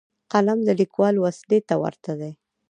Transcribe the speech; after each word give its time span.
قلم 0.31 0.59
د 0.67 0.69
لیکوال 0.81 1.15
وسلې 1.19 1.59
ته 1.67 1.75
ورته 1.83 2.11
دی. 2.19 2.31